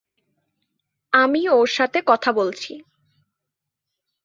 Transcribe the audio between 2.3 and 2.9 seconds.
বলছি।